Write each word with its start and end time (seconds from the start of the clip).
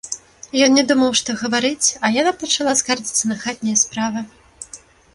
Ён 0.67 0.71
не 0.79 0.83
думаў, 0.91 1.11
што 1.19 1.35
гаворыць, 1.43 1.87
а 2.03 2.13
яна 2.19 2.31
пачала 2.47 2.75
скардзіцца 2.83 3.23
на 3.33 3.41
хатнія 3.47 3.77
справы. 3.87 4.29